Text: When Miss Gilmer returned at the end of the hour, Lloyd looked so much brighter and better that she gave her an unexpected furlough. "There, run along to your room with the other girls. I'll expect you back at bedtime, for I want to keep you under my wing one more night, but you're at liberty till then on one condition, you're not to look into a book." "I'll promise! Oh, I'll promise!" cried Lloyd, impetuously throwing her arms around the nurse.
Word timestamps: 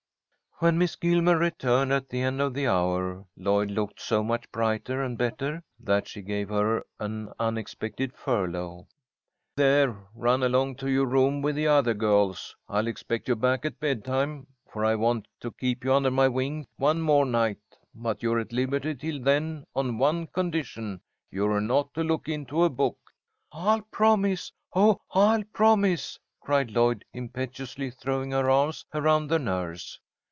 When 0.63 0.77
Miss 0.77 0.95
Gilmer 0.95 1.39
returned 1.39 1.91
at 1.91 2.09
the 2.09 2.21
end 2.21 2.39
of 2.39 2.53
the 2.53 2.67
hour, 2.67 3.25
Lloyd 3.35 3.71
looked 3.71 3.99
so 3.99 4.23
much 4.23 4.51
brighter 4.51 5.01
and 5.03 5.17
better 5.17 5.63
that 5.79 6.07
she 6.07 6.21
gave 6.21 6.49
her 6.49 6.85
an 6.99 7.33
unexpected 7.39 8.13
furlough. 8.15 8.85
"There, 9.55 9.97
run 10.13 10.43
along 10.43 10.75
to 10.75 10.87
your 10.87 11.07
room 11.07 11.41
with 11.41 11.55
the 11.55 11.65
other 11.65 11.95
girls. 11.95 12.55
I'll 12.69 12.85
expect 12.85 13.27
you 13.27 13.35
back 13.35 13.65
at 13.65 13.79
bedtime, 13.79 14.45
for 14.71 14.85
I 14.85 14.93
want 14.93 15.27
to 15.39 15.49
keep 15.49 15.83
you 15.83 15.91
under 15.95 16.11
my 16.11 16.27
wing 16.27 16.67
one 16.77 17.01
more 17.01 17.25
night, 17.25 17.57
but 17.95 18.21
you're 18.21 18.37
at 18.37 18.53
liberty 18.53 18.93
till 18.93 19.19
then 19.19 19.65
on 19.75 19.97
one 19.97 20.27
condition, 20.27 21.01
you're 21.31 21.59
not 21.59 21.91
to 21.95 22.03
look 22.03 22.29
into 22.29 22.61
a 22.63 22.69
book." 22.69 22.99
"I'll 23.51 23.81
promise! 23.81 24.51
Oh, 24.75 24.99
I'll 25.09 25.43
promise!" 25.53 26.19
cried 26.39 26.69
Lloyd, 26.69 27.03
impetuously 27.13 27.89
throwing 27.89 28.29
her 28.29 28.47
arms 28.47 28.85
around 28.93 29.27
the 29.27 29.39
nurse. 29.39 29.99